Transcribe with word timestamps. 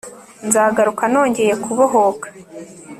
Nzagaruka 0.47 1.03
nongeye 1.11 1.53
kubohoka 1.63 2.27